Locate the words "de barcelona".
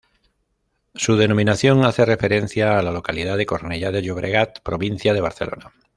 5.13-5.73